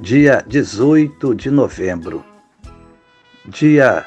dia 0.00 0.42
18 0.46 1.34
de 1.34 1.50
novembro, 1.50 2.24
dia 3.44 4.02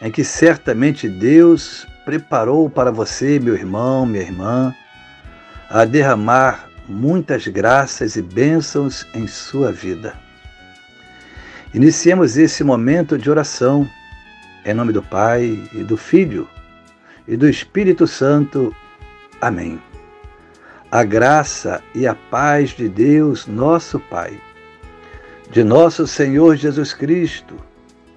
em 0.00 0.08
que 0.08 0.22
certamente 0.22 1.08
Deus 1.08 1.84
preparou 2.04 2.70
para 2.70 2.92
você, 2.92 3.40
meu 3.40 3.54
irmão, 3.54 4.06
minha 4.06 4.22
irmã, 4.22 4.72
a 5.68 5.84
derramar 5.84 6.68
muitas 6.88 7.48
graças 7.48 8.14
e 8.14 8.22
bênçãos 8.22 9.04
em 9.14 9.26
sua 9.26 9.72
vida. 9.72 10.14
Iniciemos 11.74 12.36
esse 12.36 12.62
momento 12.62 13.18
de 13.18 13.28
oração 13.28 13.88
em 14.64 14.74
nome 14.74 14.92
do 14.92 15.02
Pai 15.02 15.60
e 15.72 15.82
do 15.82 15.96
Filho 15.96 16.48
e 17.26 17.36
do 17.36 17.48
Espírito 17.48 18.06
Santo. 18.06 18.74
Amém. 19.40 19.82
A 20.88 21.02
graça 21.02 21.82
e 21.96 22.06
a 22.06 22.14
paz 22.14 22.70
de 22.70 22.88
Deus, 22.88 23.48
nosso 23.48 23.98
Pai 23.98 24.40
de 25.50 25.62
nosso 25.62 26.06
Senhor 26.06 26.56
Jesus 26.56 26.92
Cristo 26.92 27.54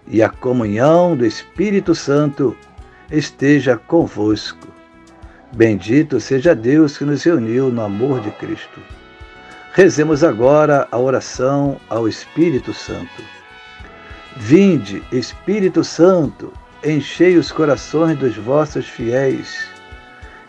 e 0.08 0.24
a 0.24 0.30
comunhão 0.30 1.16
do 1.16 1.26
Espírito 1.26 1.94
Santo 1.94 2.58
esteja 3.12 3.78
convosco. 3.78 4.68
Bendito 5.54 6.20
seja 6.20 6.56
Deus 6.56 6.98
que 6.98 7.06
nos 7.06 7.24
reuniu 7.24 7.70
no 7.70 7.82
amor 7.82 8.20
de 8.22 8.32
Cristo. 8.32 8.80
Rezemos 9.74 10.24
agora 10.24 10.88
a 10.92 10.98
oração 10.98 11.80
ao 11.88 12.08
Espírito 12.08 12.74
Santo. 12.74 13.24
Vinde, 14.36 15.04
Espírito 15.12 15.84
Santo, 15.84 16.52
enchei 16.84 17.38
os 17.38 17.52
corações 17.52 18.18
dos 18.18 18.36
vossos 18.36 18.88
fiéis 18.88 19.68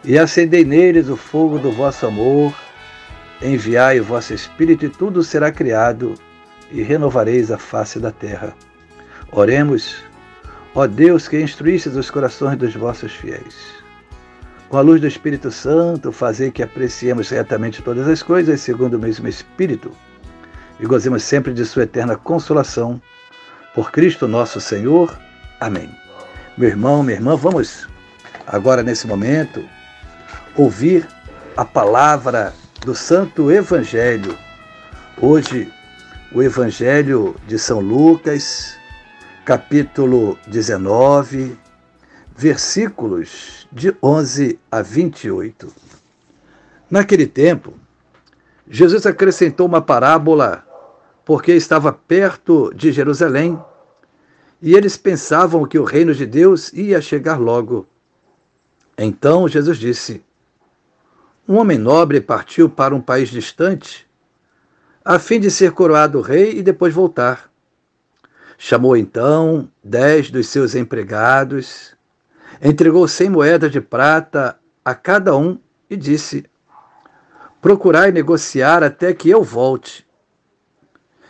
e 0.03 0.19
acendei 0.19 0.65
neles 0.65 1.09
o 1.09 1.17
fogo 1.17 1.59
do 1.59 1.71
vosso 1.71 2.07
amor. 2.07 2.55
Enviai 3.43 4.01
o 4.01 4.05
vosso 4.05 4.33
Espírito 4.33 4.87
e 4.87 4.89
tudo 4.89 5.23
será 5.23 5.53
criado 5.53 6.15
e 6.71 6.83
renovareis 6.83 7.51
a 7.51 7.59
face 7.59 7.99
da 7.99 8.11
terra. 8.11 8.55
Oremos, 9.33 9.97
ó 10.75 10.87
Deus 10.87 11.29
que 11.29 11.41
instruístes 11.41 11.97
os 11.97 12.11
corações 12.11 12.57
dos 12.57 12.75
vossos 12.75 13.13
fiéis. 13.13 13.81
Com 14.69 14.77
a 14.77 14.81
luz 14.81 15.01
do 15.01 15.07
Espírito 15.07 15.51
Santo, 15.51 16.13
fazei 16.13 16.51
que 16.51 16.63
apreciemos 16.63 17.29
retamente 17.31 17.83
todas 17.83 18.07
as 18.07 18.23
coisas 18.23 18.61
segundo 18.61 18.95
o 18.95 19.01
mesmo 19.01 19.27
Espírito 19.27 19.91
e 20.79 20.87
gozemos 20.87 21.23
sempre 21.23 21.53
de 21.53 21.65
Sua 21.65 21.83
eterna 21.83 22.17
consolação. 22.17 23.01
Por 23.75 23.93
Cristo 23.93 24.27
nosso 24.27 24.61
Senhor. 24.61 25.17
Amém. 25.61 25.91
Meu 26.57 26.69
irmão, 26.69 27.03
minha 27.03 27.17
irmã, 27.17 27.37
vamos 27.37 27.89
agora 28.47 28.83
nesse 28.83 29.07
momento 29.07 29.65
ouvir 30.57 31.07
a 31.57 31.65
palavra 31.65 32.53
do 32.85 32.95
Santo 32.95 33.51
Evangelho. 33.51 34.37
Hoje, 35.21 35.71
o 36.33 36.41
Evangelho 36.41 37.35
de 37.49 37.59
São 37.59 37.81
Lucas, 37.81 38.77
capítulo 39.45 40.39
19, 40.47 41.59
versículos 42.37 43.67
de 43.73 43.93
11 44.01 44.57
a 44.71 44.81
28. 44.81 45.75
Naquele 46.89 47.27
tempo, 47.27 47.75
Jesus 48.69 49.07
acrescentou 49.07 49.67
uma 49.67 49.83
parábola 49.83 50.65
porque 51.25 51.53
estava 51.53 51.93
perto 51.93 52.73
de 52.75 52.93
Jerusalém 52.93 53.61
e 54.63 54.77
eles 54.77 54.97
pensavam 54.97 55.67
que 55.67 55.81
o 55.81 55.85
reino 55.85 56.15
de 56.15 56.27
Deus 56.27 56.73
ia 56.73 57.01
chegar 57.01 57.41
logo. 57.41 57.89
Então 58.97 59.49
Jesus 59.49 59.79
disse: 59.79 60.23
Um 61.49 61.57
homem 61.57 61.77
nobre 61.77 62.21
partiu 62.21 62.71
para 62.71 62.95
um 62.95 63.01
país 63.01 63.31
distante 63.31 64.09
a 65.11 65.19
fim 65.19 65.41
de 65.41 65.51
ser 65.51 65.73
coroado 65.73 66.21
rei 66.21 66.59
e 66.59 66.63
depois 66.63 66.95
voltar. 66.95 67.51
Chamou 68.57 68.97
então 68.97 69.69
dez 69.83 70.31
dos 70.31 70.47
seus 70.47 70.77
empregados, 70.77 71.97
entregou 72.63 73.09
cem 73.09 73.29
moedas 73.29 73.73
de 73.73 73.81
prata 73.81 74.57
a 74.85 74.95
cada 74.95 75.37
um 75.37 75.59
e 75.91 75.97
disse: 75.97 76.45
Procurai 77.61 78.13
negociar 78.13 78.85
até 78.85 79.13
que 79.13 79.29
eu 79.29 79.43
volte. 79.43 80.07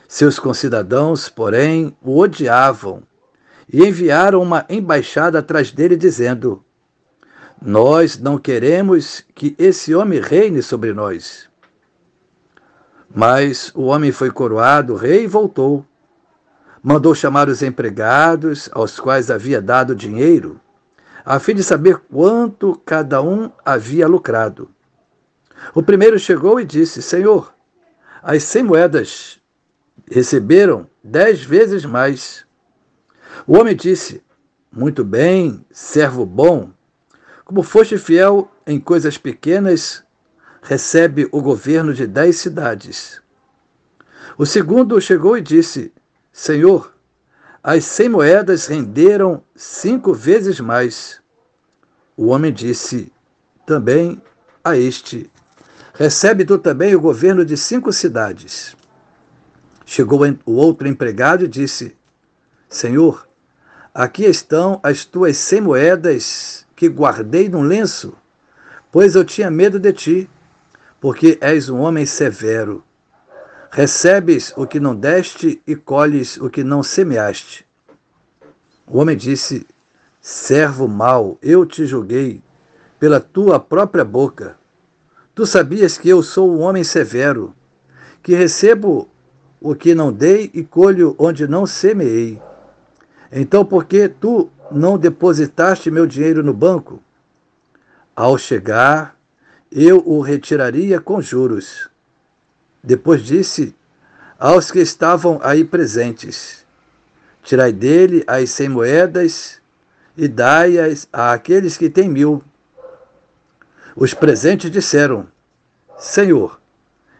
Seus 0.06 0.38
concidadãos, 0.38 1.30
porém, 1.30 1.96
o 2.02 2.18
odiavam 2.18 3.02
e 3.72 3.82
enviaram 3.82 4.42
uma 4.42 4.66
embaixada 4.68 5.38
atrás 5.38 5.72
dele, 5.72 5.96
dizendo: 5.96 6.62
Nós 7.62 8.18
não 8.18 8.36
queremos 8.36 9.24
que 9.34 9.56
esse 9.58 9.94
homem 9.94 10.20
reine 10.20 10.62
sobre 10.62 10.92
nós. 10.92 11.49
Mas 13.12 13.72
o 13.74 13.82
homem 13.86 14.12
foi 14.12 14.30
coroado 14.30 14.94
rei 14.94 15.24
e 15.24 15.26
voltou. 15.26 15.84
Mandou 16.82 17.14
chamar 17.14 17.48
os 17.48 17.62
empregados, 17.62 18.70
aos 18.72 18.98
quais 19.00 19.30
havia 19.30 19.60
dado 19.60 19.94
dinheiro, 19.94 20.60
a 21.24 21.38
fim 21.38 21.54
de 21.54 21.62
saber 21.62 21.98
quanto 22.10 22.80
cada 22.84 23.20
um 23.20 23.50
havia 23.64 24.06
lucrado. 24.06 24.70
O 25.74 25.82
primeiro 25.82 26.18
chegou 26.18 26.58
e 26.60 26.64
disse: 26.64 27.02
Senhor, 27.02 27.52
as 28.22 28.44
cem 28.44 28.62
moedas 28.62 29.40
receberam 30.10 30.88
dez 31.02 31.42
vezes 31.42 31.84
mais. 31.84 32.46
O 33.46 33.58
homem 33.58 33.76
disse: 33.76 34.22
Muito 34.72 35.04
bem, 35.04 35.64
servo 35.70 36.24
bom. 36.24 36.70
Como 37.44 37.62
foste 37.62 37.98
fiel 37.98 38.50
em 38.66 38.78
coisas 38.80 39.18
pequenas, 39.18 40.04
recebe 40.62 41.28
o 41.32 41.40
governo 41.40 41.94
de 41.94 42.06
dez 42.06 42.36
cidades. 42.36 43.20
O 44.36 44.46
segundo 44.46 45.00
chegou 45.00 45.36
e 45.36 45.40
disse: 45.40 45.92
Senhor, 46.32 46.94
as 47.62 47.84
cem 47.84 48.08
moedas 48.08 48.66
renderam 48.66 49.42
cinco 49.54 50.14
vezes 50.14 50.60
mais. 50.60 51.20
O 52.16 52.26
homem 52.28 52.52
disse 52.52 53.12
também 53.66 54.20
a 54.64 54.76
este: 54.76 55.30
Recebe 55.94 56.44
tu 56.44 56.58
também 56.58 56.94
o 56.94 57.00
governo 57.00 57.44
de 57.44 57.56
cinco 57.56 57.92
cidades. 57.92 58.76
Chegou 59.84 60.20
o 60.46 60.52
outro 60.52 60.86
empregado 60.86 61.44
e 61.44 61.48
disse: 61.48 61.96
Senhor, 62.68 63.28
aqui 63.92 64.24
estão 64.24 64.78
as 64.82 65.04
tuas 65.04 65.36
cem 65.36 65.60
moedas 65.60 66.64
que 66.76 66.88
guardei 66.88 67.48
num 67.48 67.62
lenço, 67.62 68.16
pois 68.90 69.14
eu 69.14 69.24
tinha 69.24 69.50
medo 69.50 69.78
de 69.78 69.92
ti 69.92 70.30
porque 71.00 71.38
és 71.40 71.68
um 71.68 71.80
homem 71.80 72.04
severo. 72.04 72.84
Recebes 73.70 74.52
o 74.56 74.66
que 74.66 74.78
não 74.78 74.94
deste 74.94 75.62
e 75.66 75.74
colhes 75.74 76.36
o 76.36 76.50
que 76.50 76.62
não 76.62 76.82
semeaste. 76.82 77.64
O 78.86 78.98
homem 78.98 79.16
disse: 79.16 79.66
Servo 80.20 80.86
mau, 80.86 81.38
eu 81.40 81.64
te 81.64 81.86
julguei 81.86 82.42
pela 82.98 83.20
tua 83.20 83.58
própria 83.58 84.04
boca. 84.04 84.56
Tu 85.34 85.46
sabias 85.46 85.96
que 85.96 86.08
eu 86.08 86.22
sou 86.22 86.52
um 86.52 86.60
homem 86.60 86.84
severo, 86.84 87.54
que 88.22 88.34
recebo 88.34 89.08
o 89.60 89.74
que 89.74 89.94
não 89.94 90.12
dei 90.12 90.50
e 90.52 90.64
colho 90.64 91.14
onde 91.18 91.46
não 91.46 91.64
semeei. 91.64 92.42
Então, 93.30 93.64
por 93.64 93.84
que 93.84 94.08
tu 94.08 94.50
não 94.70 94.98
depositaste 94.98 95.90
meu 95.90 96.06
dinheiro 96.06 96.42
no 96.42 96.52
banco? 96.52 97.00
Ao 98.16 98.36
chegar, 98.36 99.16
eu 99.70 100.02
o 100.04 100.20
retiraria 100.20 101.00
com 101.00 101.22
juros. 101.22 101.88
Depois 102.82 103.22
disse 103.22 103.74
aos 104.38 104.70
que 104.70 104.80
estavam 104.80 105.38
aí 105.42 105.64
presentes: 105.64 106.66
Tirai 107.42 107.72
dele 107.72 108.24
as 108.26 108.50
cem 108.50 108.68
moedas 108.68 109.60
e 110.16 110.26
dai-as 110.26 111.08
àqueles 111.12 111.76
que 111.76 111.88
têm 111.88 112.08
mil. 112.08 112.42
Os 113.94 114.12
presentes 114.12 114.70
disseram: 114.70 115.28
Senhor, 115.98 116.60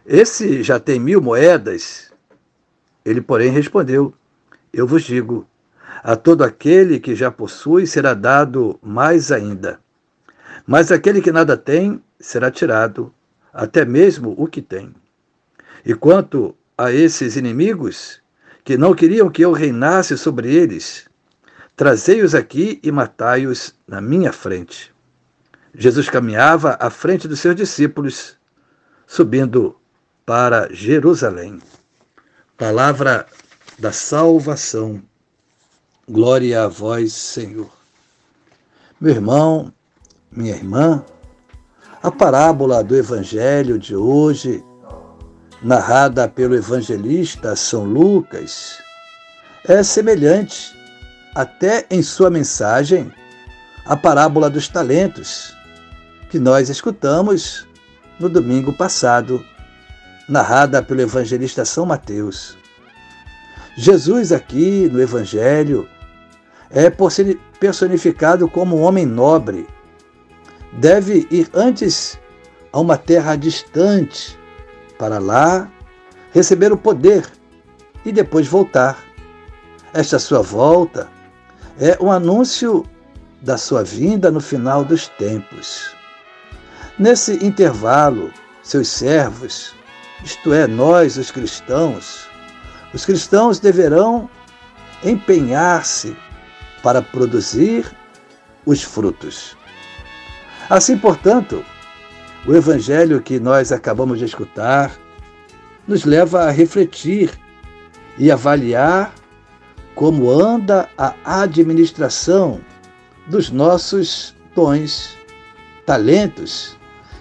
esse 0.05 0.63
já 0.63 0.81
tem 0.81 0.99
mil 0.99 1.21
moedas. 1.21 2.11
Ele, 3.05 3.21
porém, 3.21 3.51
respondeu: 3.51 4.13
Eu 4.73 4.87
vos 4.87 5.03
digo, 5.03 5.47
a 6.03 6.17
todo 6.17 6.43
aquele 6.43 6.99
que 6.99 7.15
já 7.15 7.31
possui 7.31 7.87
será 7.87 8.15
dado 8.15 8.79
mais 8.83 9.31
ainda. 9.31 9.79
Mas 10.67 10.93
aquele 10.93 11.21
que 11.21 11.33
nada 11.33 11.57
tem, 11.57 12.03
será 12.19 12.51
tirado, 12.51 13.13
até 13.53 13.85
mesmo 13.85 14.35
o 14.37 14.47
que 14.47 14.63
tem. 14.63 14.95
E 15.85 15.95
quanto 15.95 16.55
a 16.77 16.93
esses 16.93 17.37
inimigos 17.37 18.21
que 18.65 18.77
não 18.77 18.95
queriam 18.95 19.31
que 19.31 19.43
eu 19.43 19.53
reinasse 19.53 20.17
sobre 20.17 20.55
eles: 20.55 21.09
Trazei-os 21.77 22.35
aqui 22.35 22.79
e 22.83 22.93
matai-os 22.93 23.75
na 23.87 24.01
minha 24.01 24.33
frente. 24.33 24.95
Jesus 25.75 26.09
caminhava 26.09 26.77
à 26.81 26.91
frente 26.91 27.29
dos 27.29 27.41
seus 27.41 27.55
discípulos, 27.55 28.37
subindo 29.07 29.77
para 30.27 30.73
Jerusalém. 30.73 31.61
Palavra 32.57 33.27
da 33.79 33.93
salvação. 33.93 35.03
Glória 36.09 36.65
a 36.65 36.69
vós, 36.69 37.13
Senhor. 37.13 37.71
Meu 39.01 39.15
irmão, 39.15 39.73
minha 40.33 40.55
irmã, 40.55 41.05
a 42.03 42.11
parábola 42.11 42.85
do 42.85 42.97
Evangelho 42.97 43.79
de 43.79 43.97
hoje, 43.97 44.65
narrada 45.63 46.29
pelo 46.29 46.55
evangelista 46.55 47.57
São 47.57 47.85
Lucas, 47.85 48.79
é 49.69 49.83
semelhante, 49.83 50.75
até 51.35 51.85
em 51.91 52.03
sua 52.03 52.31
mensagem, 52.31 53.13
à 53.85 53.97
parábola 53.97 54.49
dos 54.49 54.69
talentos, 54.69 55.55
que 56.31 56.39
nós 56.39 56.69
escutamos 56.69 57.67
no 58.19 58.29
domingo 58.29 58.73
passado, 58.73 59.45
narrada 60.29 60.83
pelo 60.83 61.01
evangelista 61.01 61.65
São 61.65 61.85
Mateus. 61.85 62.57
Jesus, 63.77 64.31
aqui 64.31 64.89
no 64.93 65.01
Evangelho, 65.01 65.89
é 66.71 66.93
personificado 67.59 68.49
como 68.49 68.77
um 68.77 68.83
homem 68.83 69.07
nobre. 69.07 69.67
Deve 70.73 71.27
ir 71.31 71.49
antes 71.55 72.19
a 72.73 72.81
uma 72.81 72.97
terra 72.97 73.37
distante, 73.37 74.39
para 74.99 75.19
lá 75.19 75.71
receber 76.33 76.73
o 76.73 76.77
poder 76.77 77.27
e 78.05 78.13
depois 78.13 78.47
voltar. 78.47 78.99
Esta 79.93 80.19
sua 80.19 80.43
volta 80.43 81.09
é 81.79 81.97
um 82.01 82.13
anúncio 82.13 82.85
da 83.43 83.57
sua 83.57 83.83
vinda 83.83 84.31
no 84.31 84.41
final 84.41 84.85
dos 84.85 85.09
tempos. 85.09 85.95
Nesse 86.99 87.45
intervalo, 87.45 88.31
seus 88.63 88.89
servos, 88.89 89.75
isto 90.23 90.53
é, 90.53 90.67
nós, 90.67 91.17
os 91.17 91.31
cristãos, 91.31 92.29
os 92.93 93.05
cristãos 93.07 93.59
deverão 93.59 94.29
empenhar-se 95.03 96.15
para 96.83 97.01
produzir 97.01 97.91
os 98.67 98.83
frutos. 98.83 99.57
Assim, 100.71 100.97
portanto, 100.97 101.65
o 102.47 102.55
evangelho 102.55 103.21
que 103.21 103.39
nós 103.39 103.73
acabamos 103.73 104.19
de 104.19 104.25
escutar 104.25 104.93
nos 105.87 106.05
leva 106.05 106.45
a 106.45 106.51
refletir 106.51 107.39
e 108.17 108.31
avaliar 108.31 109.13
como 109.95 110.31
anda 110.31 110.89
a 110.97 111.43
administração 111.43 112.61
dos 113.27 113.51
nossos 113.51 114.35
dons, 114.55 115.17
talentos 115.85 116.79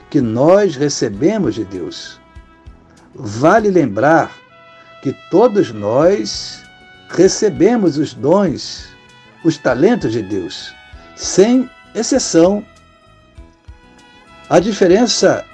que 0.09 0.21
nós 0.21 0.75
recebemos 0.75 1.55
de 1.55 1.65
Deus. 1.65 2.21
Vale 3.13 3.69
lembrar 3.69 4.31
que 5.01 5.13
todos 5.29 5.71
nós 5.71 6.63
recebemos 7.09 7.97
os 7.97 8.13
dons 8.13 8.87
os 9.43 9.57
talentos 9.57 10.11
de 10.11 10.21
Deus, 10.21 10.73
sem 11.15 11.69
exceção. 11.95 12.63
A 14.49 14.59
diferença 14.59 15.45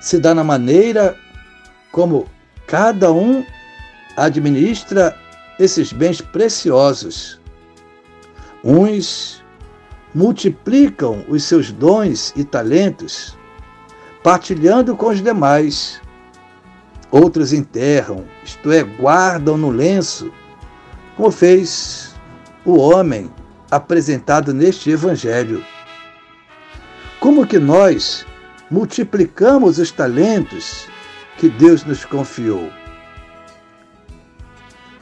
se 0.00 0.18
dá 0.18 0.34
na 0.34 0.42
maneira 0.42 1.14
como 1.92 2.26
cada 2.66 3.12
um 3.12 3.44
administra 4.16 5.14
esses 5.58 5.92
bens 5.92 6.22
preciosos. 6.22 7.38
Uns 8.64 9.44
multiplicam 10.14 11.26
os 11.28 11.44
seus 11.44 11.70
dons 11.70 12.32
e 12.36 12.42
talentos, 12.42 13.36
partilhando 14.22 14.96
com 14.96 15.08
os 15.08 15.22
demais. 15.22 16.00
Outros 17.10 17.52
enterram, 17.52 18.24
isto 18.42 18.72
é, 18.72 18.82
guardam 18.82 19.58
no 19.58 19.68
lenço, 19.68 20.32
como 21.18 21.30
fez 21.30 22.14
o 22.64 22.78
homem 22.78 23.30
apresentado 23.70 24.54
neste 24.54 24.90
Evangelho. 24.90 25.62
Como 27.20 27.46
que 27.46 27.58
nós 27.58 28.24
multiplicamos 28.70 29.78
os 29.78 29.90
talentos 29.90 30.86
que 31.36 31.48
Deus 31.48 31.84
nos 31.84 32.04
confiou? 32.04 32.70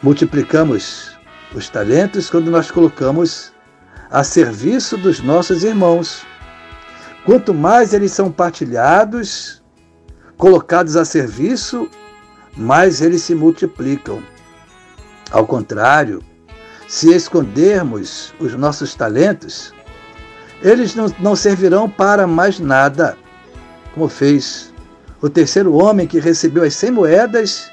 Multiplicamos 0.03 1.17
os 1.55 1.69
talentos 1.69 2.31
quando 2.31 2.51
nós 2.51 2.71
colocamos 2.71 3.53
a 4.11 4.23
serviço 4.23 4.97
dos 4.97 5.21
nossos 5.21 5.65
irmãos. 5.65 6.25
Quanto 7.25 7.53
mais 7.53 7.93
eles 7.93 8.13
são 8.13 8.31
partilhados, 8.31 9.63
colocados 10.37 10.97
a 10.97 11.05
serviço, 11.05 11.91
mais 12.57 13.01
eles 13.01 13.23
se 13.23 13.35
multiplicam. 13.35 14.23
Ao 15.31 15.47
contrário, 15.47 16.23
se 16.87 17.13
escondermos 17.13 18.33
os 18.39 18.55
nossos 18.55 18.95
talentos, 18.95 19.75
eles 20.63 20.95
não, 20.95 21.07
não 21.19 21.35
servirão 21.35 21.91
para 21.91 22.27
mais 22.27 22.61
nada, 22.61 23.17
como 23.97 24.11
fez 24.11 24.71
o 25.23 25.31
terceiro 25.31 25.73
homem 25.73 26.07
que 26.07 26.21
recebeu 26.21 26.63
as 26.63 26.75
cem 26.75 26.91
moedas 26.91 27.73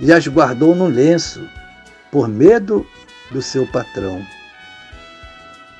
e 0.00 0.12
as 0.12 0.26
guardou 0.26 0.74
num 0.74 0.88
lenço, 0.88 1.48
por 2.10 2.26
medo 2.26 2.84
do 3.30 3.40
seu 3.40 3.64
patrão. 3.68 4.20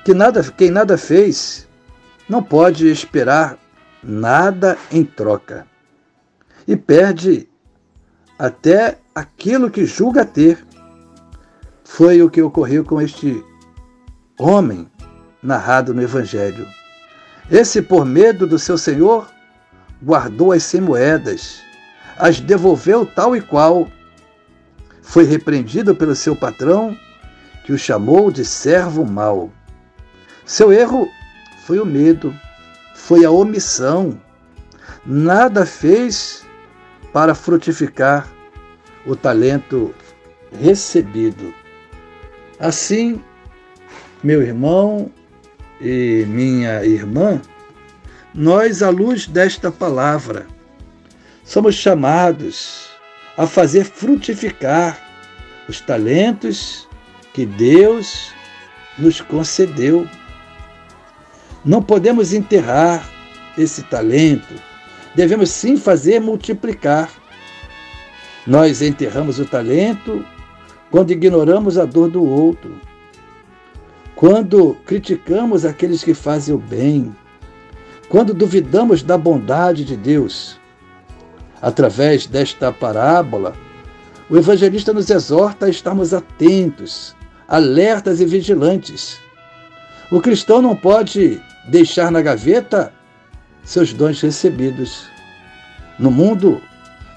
Que 0.05 0.13
nada, 0.13 0.41
quem 0.43 0.71
nada 0.71 0.97
fez 0.97 1.67
não 2.29 2.41
pode 2.41 2.87
esperar 2.87 3.57
nada 4.01 4.77
em 4.89 5.03
troca 5.03 5.67
e 6.65 6.77
perde 6.77 7.49
até 8.39 8.97
aquilo 9.13 9.69
que 9.69 9.83
julga 9.83 10.23
ter 10.23 10.65
foi 11.83 12.21
o 12.21 12.29
que 12.29 12.41
ocorreu 12.41 12.85
com 12.85 13.01
este 13.01 13.43
homem 14.39 14.89
narrado 15.43 15.93
no 15.93 16.01
Evangelho. 16.01 16.65
Esse, 17.51 17.81
por 17.81 18.05
medo 18.05 18.47
do 18.47 18.57
seu 18.57 18.77
senhor, 18.77 19.34
guardou 20.05 20.51
as 20.51 20.61
cem 20.61 20.79
moedas, 20.79 21.63
as 22.15 22.39
devolveu 22.39 23.07
tal 23.07 23.35
e 23.35 23.41
qual. 23.41 23.89
Foi 25.01 25.23
repreendido 25.23 25.95
pelo 25.95 26.15
seu 26.15 26.35
patrão, 26.35 26.95
que 27.65 27.73
o 27.73 27.77
chamou 27.77 28.31
de 28.31 28.45
servo 28.45 29.03
mau. 29.03 29.51
Seu 30.45 30.71
erro 30.71 31.09
foi 31.65 31.79
o 31.79 31.85
medo, 31.85 32.33
foi 32.93 33.25
a 33.25 33.31
omissão. 33.31 34.19
Nada 35.03 35.65
fez 35.65 36.45
para 37.11 37.33
frutificar 37.33 38.27
o 39.07 39.15
talento 39.15 39.93
recebido. 40.59 41.53
Assim, 42.59 43.21
meu 44.23 44.41
irmão 44.41 45.11
e 45.81 46.25
minha 46.27 46.85
irmã, 46.85 47.41
nós, 48.35 48.83
à 48.83 48.89
luz 48.89 49.27
desta 49.27 49.71
palavra, 49.71 50.45
somos 51.45 51.75
chamados 51.75 52.89
a 53.37 53.47
fazer 53.47 53.85
frutificar 53.85 54.99
os 55.69 55.79
talentos 55.79 56.85
que 57.33 57.45
Deus 57.45 58.33
nos 58.97 59.21
concedeu. 59.21 60.05
Não 61.63 61.81
podemos 61.81 62.33
enterrar 62.33 63.09
esse 63.57 63.83
talento, 63.83 64.53
devemos 65.15 65.49
sim 65.49 65.77
fazer 65.77 66.19
multiplicar. 66.19 67.09
Nós 68.45 68.81
enterramos 68.81 69.39
o 69.39 69.45
talento 69.45 70.25
quando 70.91 71.11
ignoramos 71.11 71.77
a 71.77 71.85
dor 71.85 72.09
do 72.09 72.23
outro, 72.23 72.79
quando 74.13 74.75
criticamos 74.85 75.63
aqueles 75.63 76.03
que 76.03 76.13
fazem 76.13 76.53
o 76.53 76.57
bem, 76.57 77.15
quando 78.09 78.33
duvidamos 78.33 79.03
da 79.03 79.17
bondade 79.17 79.83
de 79.83 79.95
Deus. 79.95 80.59
Através 81.61 82.27
desta 82.27 82.71
parábola, 82.71 83.53
o 84.29 84.37
evangelista 84.37 84.93
nos 84.93 85.09
exorta 85.09 85.65
a 85.65 85.69
estarmos 85.69 86.13
atentos, 86.13 87.15
alertas 87.47 88.21
e 88.21 88.25
vigilantes. 88.25 89.17
O 90.11 90.21
cristão 90.21 90.61
não 90.61 90.75
pode 90.75 91.41
deixar 91.67 92.11
na 92.11 92.21
gaveta 92.21 92.93
seus 93.63 93.93
dons 93.93 94.21
recebidos. 94.21 95.07
No 95.97 96.11
mundo, 96.11 96.61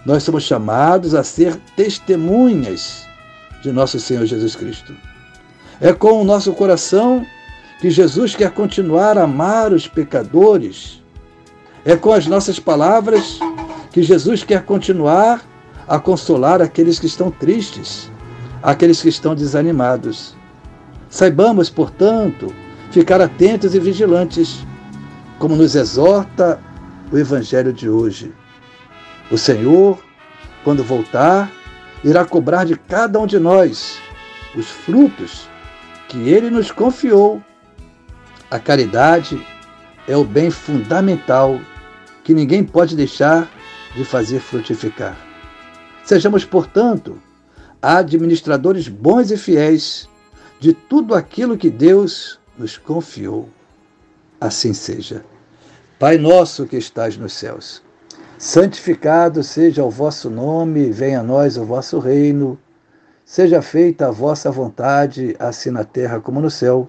nós 0.07 0.23
somos 0.23 0.45
chamados 0.45 1.15
a 1.15 1.23
ser 1.23 1.57
testemunhas 1.77 3.07
de 3.63 3.73
nosso 3.73 4.01
Senhor 4.01 4.25
Jesus 4.25 4.57
Cristo. 4.57 4.95
É 5.81 5.93
com 5.93 6.21
o 6.21 6.25
nosso 6.25 6.53
coração 6.55 7.27
que 7.81 7.91
Jesus 7.91 8.35
quer 8.35 8.51
continuar 8.51 9.17
a 9.17 9.23
amar 9.23 9.73
os 9.73 9.87
pecadores. 9.87 11.03
É 11.85 11.97
com 11.97 12.13
as 12.13 12.27
nossas 12.27 12.59
palavras 12.59 13.39
que 13.93 14.03
Jesus 14.03 14.43
quer 14.43 14.65
continuar 14.65 15.43
a 15.87 15.99
consolar 15.99 16.61
aqueles 16.61 16.99
que 16.99 17.07
estão 17.07 17.31
tristes, 17.31 18.11
aqueles 18.63 19.01
que 19.01 19.09
estão 19.09 19.35
desanimados. 19.35 20.37
Saibamos, 21.09 21.71
portanto, 21.71 22.53
ficar 22.91 23.21
atentos 23.21 23.75
e 23.75 23.81
vigilantes, 23.81 24.67
como 25.39 25.57
nos 25.57 25.75
exorta 25.75 26.61
o 27.11 27.17
Evangelho 27.17 27.73
de 27.73 27.89
hoje. 27.89 28.33
O 29.31 29.39
Senhor, 29.39 29.99
quando 30.65 30.83
voltar, 30.85 31.51
irá 32.05 32.25
cobrar 32.25 32.65
de 32.65 32.77
cada 32.77 33.19
um 33.19 33.27
de 33.27 33.39
nós 33.39 33.99
os 34.55 34.67
frutos 34.67 35.49
que 36.09 36.29
ele 36.29 36.51
nos 36.51 36.71
confiou. 36.71 37.43
A 38.51 38.59
caridade 38.59 39.39
é 40.07 40.17
o 40.17 40.25
bem 40.25 40.51
fundamental 40.51 41.61
que 42.25 42.33
ninguém 42.33 42.65
pode 42.65 42.97
deixar 42.97 43.47
de 43.95 44.05
fazer 44.07 44.41
frutificar. 44.41 45.17
Sejamos, 46.03 46.47
portanto, 46.47 47.21
administradores 47.83 48.89
bons 48.89 49.31
e 49.31 49.37
fiéis 49.37 50.09
de 50.59 50.73
tudo 50.73 51.15
aquilo 51.15 51.59
que 51.59 51.69
Deus 51.69 52.41
nos 52.59 52.79
confiou. 52.79 53.51
Assim 54.41 54.73
seja. 54.73 55.25
Pai 55.99 56.17
nosso 56.17 56.65
que 56.65 56.77
estás 56.77 57.19
nos 57.19 57.35
céus, 57.35 57.83
santificado 58.39 59.43
seja 59.43 59.85
o 59.85 59.91
vosso 59.91 60.31
nome, 60.31 60.91
venha 60.91 61.21
a 61.21 61.23
nós 61.23 61.59
o 61.59 61.65
vosso 61.65 61.99
reino, 61.99 62.59
seja 63.27 63.61
feita 63.61 64.07
a 64.07 64.11
vossa 64.11 64.51
vontade, 64.51 65.37
assim 65.39 65.71
na 65.71 65.85
terra 65.85 66.19
como 66.19 66.41
no 66.41 66.51
céu. 66.51 66.89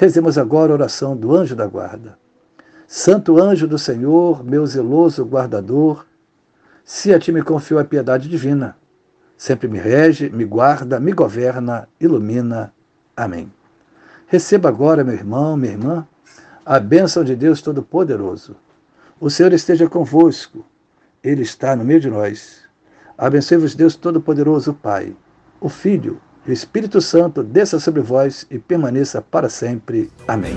Rezemos 0.00 0.38
agora 0.38 0.70
a 0.70 0.74
oração 0.74 1.16
do 1.16 1.34
anjo 1.34 1.56
da 1.56 1.66
guarda. 1.66 2.16
Santo 2.86 3.36
anjo 3.42 3.66
do 3.66 3.76
Senhor, 3.76 4.44
meu 4.44 4.64
zeloso 4.64 5.24
guardador, 5.24 6.06
se 6.84 7.12
a 7.12 7.18
ti 7.18 7.32
me 7.32 7.42
confio 7.42 7.80
a 7.80 7.84
piedade 7.84 8.28
divina, 8.28 8.76
sempre 9.36 9.66
me 9.66 9.76
rege, 9.76 10.30
me 10.30 10.44
guarda, 10.44 11.00
me 11.00 11.10
governa, 11.10 11.88
ilumina. 12.00 12.72
Amém. 13.16 13.52
Receba 14.28 14.68
agora, 14.68 15.02
meu 15.02 15.14
irmão, 15.14 15.56
minha 15.56 15.72
irmã, 15.72 16.06
a 16.64 16.78
bênção 16.78 17.24
de 17.24 17.34
Deus 17.34 17.60
Todo-Poderoso. 17.60 18.54
O 19.18 19.28
Senhor 19.28 19.52
esteja 19.52 19.88
convosco, 19.88 20.64
Ele 21.24 21.42
está 21.42 21.74
no 21.74 21.84
meio 21.84 21.98
de 21.98 22.08
nós. 22.08 22.60
Abençoe-vos, 23.18 23.74
Deus 23.74 23.96
Todo-Poderoso, 23.96 24.74
Pai, 24.74 25.16
o 25.60 25.68
Filho 25.68 26.20
o 26.48 26.52
Espírito 26.52 27.00
Santo, 27.00 27.42
desça 27.42 27.78
sobre 27.78 28.00
vós 28.00 28.46
e 28.50 28.58
permaneça 28.58 29.20
para 29.20 29.48
sempre. 29.48 30.10
Amém. 30.26 30.56